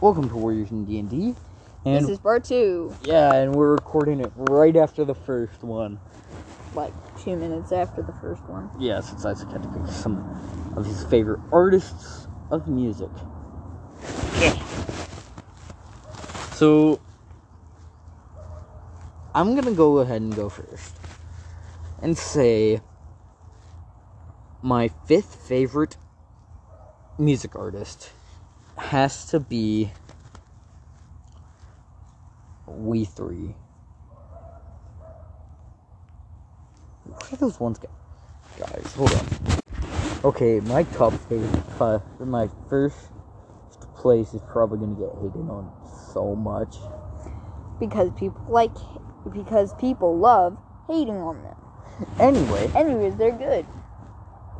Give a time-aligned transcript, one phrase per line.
[0.00, 1.34] Welcome to Warriors in D and D,
[1.84, 5.98] and this is part two, yeah, and we're recording it right after the first one.
[6.72, 8.70] like two minutes after the first one.
[8.78, 13.10] Yeah, since Isaac had to pick some of his favorite artists of music.
[16.52, 17.00] So
[19.34, 20.96] I'm gonna go ahead and go first,
[22.00, 22.82] and say
[24.62, 25.96] my fifth favorite
[27.18, 28.12] music artist
[28.80, 29.90] has to be
[32.66, 33.54] We Three.
[37.04, 37.90] What are those ones, guys?
[38.58, 39.26] Guys, hold on.
[40.24, 42.98] Okay, my top favorite, uh, my first
[43.96, 45.70] place is probably gonna get hated on
[46.12, 46.76] so much.
[47.78, 48.72] Because people like,
[49.32, 50.58] because people love
[50.88, 51.56] hating on them.
[52.18, 53.66] Anyway, Anyways, they're good.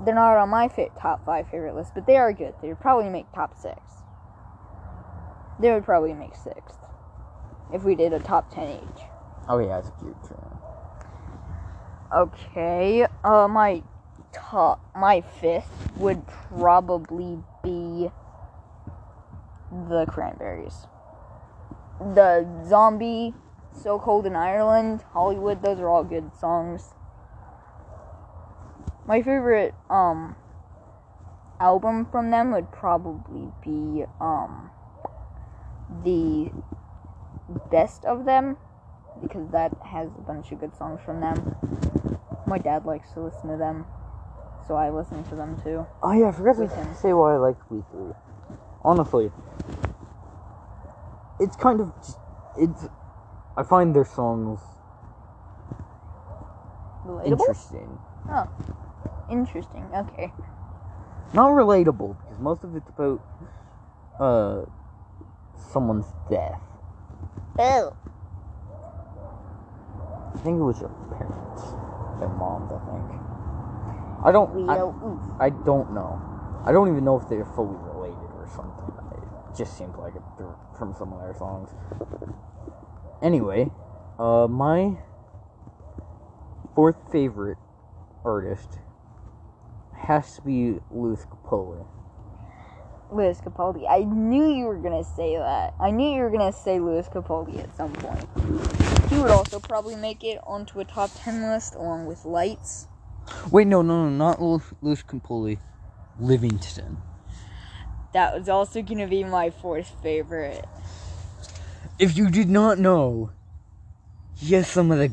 [0.05, 2.55] They're not on my fa- top five favorite list, but they are good.
[2.62, 3.81] They would probably make top six.
[5.61, 6.79] They would probably make sixth
[7.73, 9.03] if we did a top ten each.
[9.48, 10.37] oh yeah, it's a cute tree.
[12.14, 13.83] Okay, uh, my
[14.33, 18.11] top, my fifth would probably be
[19.70, 20.86] the Cranberries.
[22.01, 23.34] The Zombie,
[23.73, 26.95] So Cold in Ireland, Hollywood, those are all good songs.
[29.06, 30.36] My favorite, um,
[31.61, 34.70] album from them would probably be, um,
[36.05, 36.50] the
[37.70, 38.56] best of them,
[39.22, 41.56] because that has a bunch of good songs from them.
[42.47, 43.86] My dad likes to listen to them,
[44.67, 45.86] so I listen to them too.
[46.03, 46.95] Oh yeah, I forgot to him.
[46.95, 48.12] say why I like We Three.
[48.83, 49.30] Honestly,
[51.41, 52.19] it's kind of just,
[52.56, 52.86] it's.
[53.56, 54.61] I find their songs
[57.05, 57.30] Relatable?
[57.33, 57.98] interesting,
[58.30, 58.48] Oh,
[59.30, 59.84] interesting.
[59.95, 60.33] Okay.
[61.33, 63.20] not relatable because most of it's about
[64.20, 64.64] uh
[65.73, 66.61] someone's death.
[67.59, 67.97] Oh.
[70.34, 71.62] I think it was your parents,
[72.20, 72.70] their moms.
[72.70, 73.20] I think.
[74.24, 74.69] I don't.
[74.69, 75.41] I, Leo Oof.
[75.41, 76.20] I don't know.
[76.64, 78.95] I don't even know if they're fully related or something.
[79.51, 81.70] It just seems like it through- from some of their songs.
[83.23, 83.70] Anyway,
[84.19, 84.98] uh, my
[86.75, 87.58] fourth favorite
[88.25, 88.79] artist
[89.92, 91.85] has to be Lewis Capaldi.
[93.11, 93.86] Lewis Capaldi.
[93.89, 95.74] I knew you were gonna say that.
[95.80, 98.29] I knew you were gonna say Lewis Capaldi at some point.
[99.11, 102.86] He would also probably make it onto a top ten list along with Lights.
[103.51, 105.58] Wait, no, no, no, not Lewis, Lewis Capaldi.
[106.19, 106.98] Livingston.
[108.13, 110.67] That was also gonna be my fourth favorite.
[111.98, 113.30] If you did not know,
[114.36, 115.13] he has some of the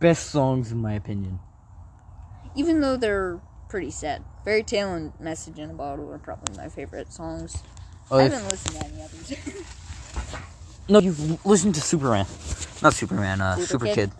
[0.00, 1.40] best songs in my opinion.
[2.54, 3.40] Even though they're
[3.72, 4.22] pretty sad.
[4.44, 7.62] Fairy Tale and Message in a Bottle are probably my favorite songs.
[8.10, 9.32] Oh, I haven't listened to any others.
[10.90, 12.26] no, you've listened to Superman.
[12.82, 13.94] Not Superman, uh, Super Super, Kid?
[13.94, 14.12] Kid.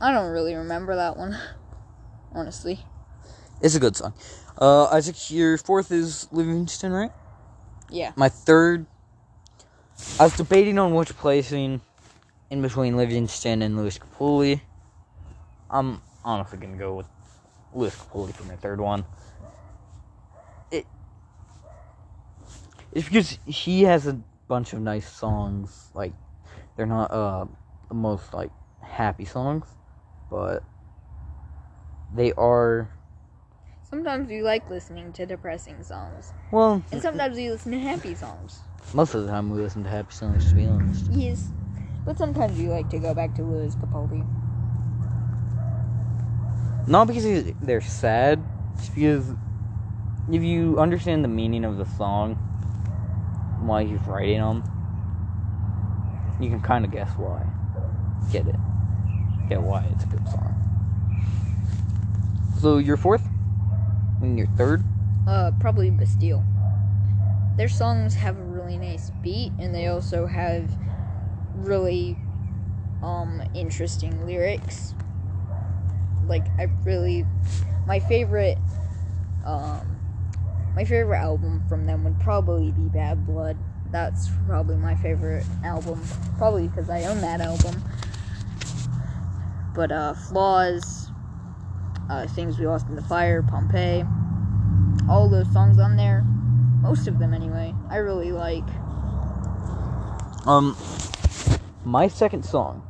[0.00, 1.36] I don't really remember that one.
[2.32, 2.80] Honestly.
[3.60, 4.14] It's a good song.
[4.58, 7.12] Uh, Isaac, your fourth is Livingston, right?
[7.90, 8.12] Yeah.
[8.16, 8.86] My third,
[10.18, 11.82] I was debating on which placing
[12.48, 14.62] in between Livingston and Lewis Capaldi.
[15.70, 17.06] I'm honestly gonna go with
[17.76, 19.04] Lewis Capaldi for my third one.
[20.70, 20.86] It,
[22.92, 25.90] it's because he has a bunch of nice songs.
[25.94, 26.12] Like,
[26.76, 27.44] they're not uh
[27.88, 28.50] the most like
[28.80, 29.66] happy songs,
[30.30, 30.64] but
[32.14, 32.90] they are
[33.88, 36.32] Sometimes you like listening to depressing songs.
[36.50, 36.82] well.
[36.90, 38.60] And sometimes you listen to happy songs.
[38.92, 40.48] Most of the time, we listen to happy songs.
[40.50, 41.08] To be honest.
[41.10, 41.52] Yes.
[42.04, 44.24] But sometimes you like to go back to Lewis Capaldi.
[46.86, 48.44] Not because they're sad,
[48.76, 49.34] just because
[50.30, 52.34] if you understand the meaning of the song,
[53.60, 54.62] why he's writing them,
[56.40, 57.44] you can kind of guess why.
[58.30, 58.56] Get it?
[59.48, 60.52] Get why it's a good song.
[62.60, 63.26] So your fourth,
[64.20, 64.84] and your third.
[65.26, 66.44] Uh, probably Bastille.
[67.56, 70.70] Their songs have a really nice beat, and they also have
[71.54, 72.16] really,
[73.02, 74.94] um, interesting lyrics.
[76.26, 77.24] Like, I really,
[77.86, 78.58] my favorite,
[79.44, 79.80] um,
[80.74, 83.56] my favorite album from them would probably be Bad Blood.
[83.90, 86.02] That's probably my favorite album,
[86.38, 87.82] probably because I own that album.
[89.74, 91.10] But, uh, Flaws,
[92.10, 94.04] uh, Things We Lost in the Fire, Pompeii,
[95.08, 96.22] all those songs on there,
[96.80, 98.64] most of them anyway, I really like.
[100.46, 100.76] Um,
[101.84, 102.82] my second song,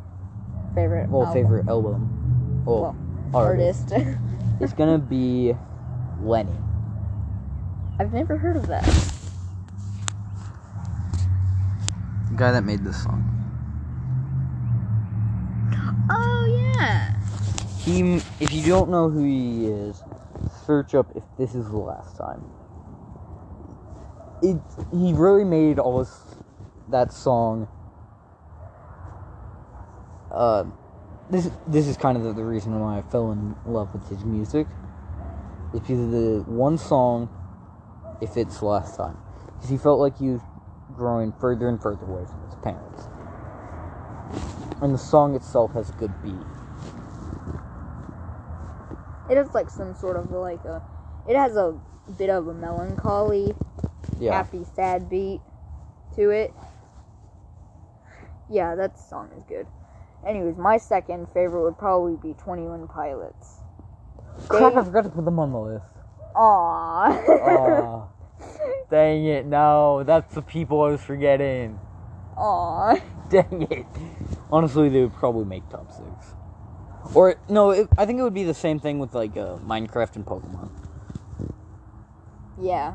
[0.75, 1.43] Favorite well, album.
[1.43, 2.97] favorite album, well, Well,
[3.35, 4.19] artist, artist.
[4.61, 5.55] is gonna be
[6.21, 6.53] LANY.
[7.99, 8.85] I've never heard of that.
[12.31, 13.23] The guy that made this song.
[16.11, 17.17] Oh yeah.
[17.79, 20.03] He, if you don't know who he is,
[20.67, 22.45] search up if this is the last time.
[24.43, 24.61] It,
[24.93, 26.21] he really made all this,
[26.91, 27.69] that song.
[30.31, 30.65] Uh,
[31.31, 34.25] this this is kind of the, the reason why I fell in love with his
[34.25, 34.67] music.
[35.75, 37.29] It's of the one song,
[38.21, 39.19] if it's last time,
[39.55, 40.41] because he felt like he was
[40.95, 43.09] growing further and further away from his parents,
[44.81, 46.35] and the song itself has a good beat.
[49.29, 50.83] It has like some sort of like a.
[51.29, 51.77] It has a
[52.17, 53.57] bit of a melancholy,
[54.21, 54.35] Yeah.
[54.35, 55.41] happy, sad beat
[56.15, 56.55] to it.
[58.49, 59.67] Yeah, that song is good.
[60.27, 63.61] Anyways, my second favorite would probably be Twenty One Pilots.
[64.49, 65.85] Crap, I forgot to put them on the list.
[66.35, 67.29] Aww.
[67.29, 68.09] Aw.
[68.91, 71.79] Dang it, no, that's the people I was forgetting.
[72.37, 73.01] Aww.
[73.31, 73.87] Dang it.
[74.51, 76.35] Honestly, they would probably make top six.
[77.15, 80.17] Or, no, it, I think it would be the same thing with, like, uh, Minecraft
[80.17, 80.71] and Pokemon.
[82.61, 82.95] Yeah.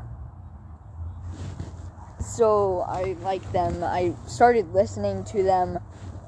[2.20, 3.82] So I like them.
[3.82, 5.78] I started listening to them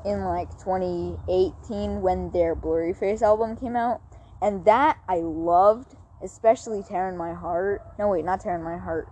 [0.05, 4.03] in like 2018 when their Blurryface album came out,
[4.43, 8.77] and that I loved, especially "Tear in My Heart." No, wait, not "Tear in My
[8.77, 9.09] Heart."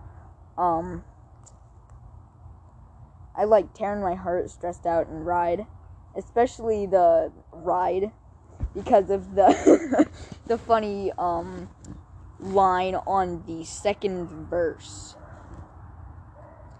[0.57, 1.03] Um,
[3.35, 5.65] I like "Tear in My Heart," "Stressed Out," and "Ride,"
[6.15, 8.11] especially the "Ride,"
[8.73, 10.07] because of the
[10.47, 11.69] the funny um
[12.39, 15.15] line on the second verse.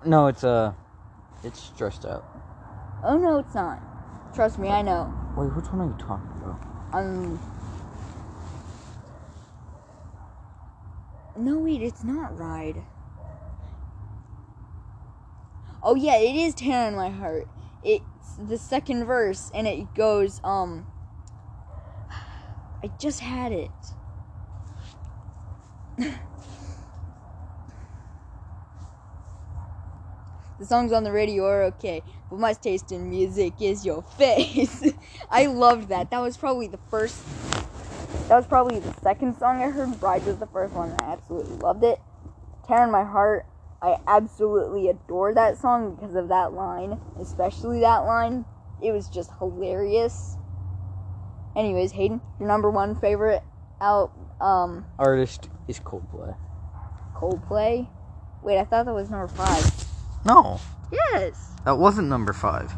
[0.06, 0.74] No, it's, uh,
[1.44, 2.26] it's stressed out.
[3.04, 3.82] Oh no, it's not.
[4.34, 5.14] Trust me, I know.
[5.38, 6.60] Wait, which one are you talking about?
[6.92, 7.40] Um.
[11.36, 12.84] No, wait, it's not ride.
[15.84, 17.48] Oh yeah, it is tear in my heart.
[17.84, 20.88] It's the second verse, and it goes, um.
[22.84, 23.72] I just had it.
[30.60, 32.04] The songs on the radio are okay,
[32.34, 34.92] but my taste in music is your face.
[35.30, 36.10] I loved that.
[36.10, 37.16] That was probably the first.
[38.28, 40.00] That was probably the second song I heard.
[40.00, 42.02] Bride was the first one, and I absolutely loved it.
[42.68, 43.46] Tear in my heart.
[43.84, 48.46] I absolutely adore that song because of that line, especially that line.
[48.82, 50.36] It was just hilarious.
[51.56, 53.44] Anyways, Hayden, your number one favorite
[53.80, 56.36] out um Artist is Coldplay.
[57.14, 57.90] Coldplay.
[58.42, 59.72] Wait, I thought that was number five.
[60.26, 60.60] No,
[60.94, 61.52] Yes.
[61.66, 62.72] that wasn't number five.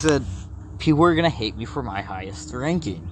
[0.00, 0.24] Said
[0.78, 3.08] people are gonna hate me for my highest ranking.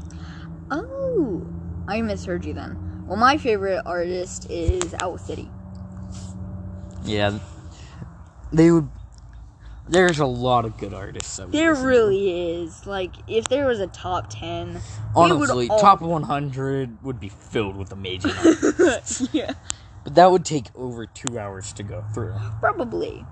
[0.70, 1.46] Oh,
[1.88, 3.04] I misheard you then.
[3.06, 5.50] Well, my favorite artist is Owl City.
[7.04, 7.38] Yeah,
[8.52, 8.88] they would.
[9.88, 11.36] There's a lot of good artists.
[11.36, 11.88] There listen to.
[11.88, 12.86] really is.
[12.86, 14.80] Like, if there was a top 10,
[15.14, 19.28] honestly all- top 100 would be filled with amazing artists.
[19.32, 19.52] yeah,
[20.04, 22.34] but that would take over two hours to go through.
[22.60, 23.24] probably.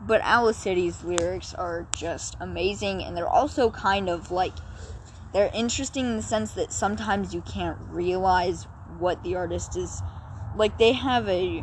[0.00, 4.52] But Owl City's lyrics are just amazing, and they're also kind of like.
[5.32, 8.64] They're interesting in the sense that sometimes you can't realize
[8.98, 10.02] what the artist is.
[10.54, 11.62] Like, they have a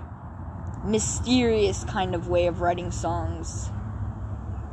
[0.85, 3.71] mysterious kind of way of writing songs.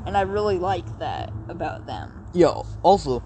[0.07, 2.27] And I really like that about them.
[2.33, 3.23] Yo, also,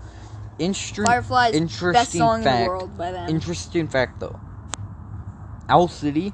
[0.58, 1.04] interesting.
[1.04, 2.64] Fireflies, best interesting song in fact.
[2.64, 3.28] the world by them.
[3.28, 4.40] Interesting fact, though.
[5.68, 6.32] Owl City.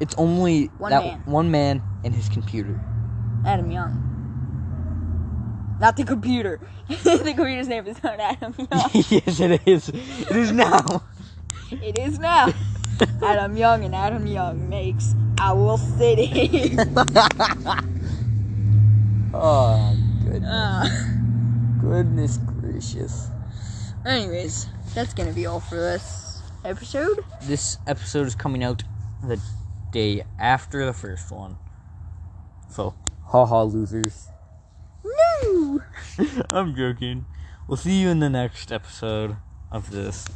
[0.00, 1.22] It's only One that man.
[1.26, 2.80] one man and his computer.
[3.44, 4.12] Adam Young.
[5.80, 6.60] Not the computer.
[6.88, 8.90] the computer's name is not Adam Young.
[8.92, 9.88] yes, it is.
[9.88, 11.02] It is now.
[11.70, 12.52] it is now.
[13.22, 16.76] Adam Young and Adam Young makes Owl City.
[19.34, 20.88] Oh goodness, uh,
[21.80, 23.28] goodness gracious.
[24.06, 27.24] anyways, that's gonna be all for this episode.
[27.42, 28.82] This episode is coming out
[29.26, 29.40] the
[29.90, 31.56] day after the first one.
[32.70, 32.94] So,
[33.26, 34.28] haha, losers.
[35.04, 35.82] No!
[36.50, 37.26] I'm joking.
[37.68, 39.36] We'll see you in the next episode
[39.70, 40.26] of this.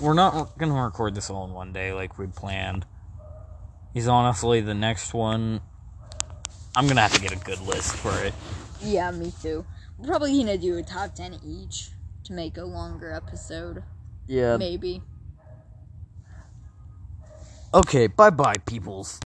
[0.00, 2.86] We're not gonna record this all in one day like we'd planned.
[3.92, 5.60] He's honestly the next one.
[6.76, 8.34] I'm gonna have to get a good list for it.
[8.80, 9.64] Yeah, me too.
[9.98, 11.90] We're probably gonna do a top 10 each
[12.24, 13.82] to make a longer episode.
[14.26, 14.56] Yeah.
[14.56, 15.02] Maybe.
[17.72, 19.20] Okay, bye bye, peoples.